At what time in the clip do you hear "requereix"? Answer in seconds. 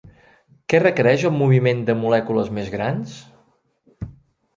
0.83-1.25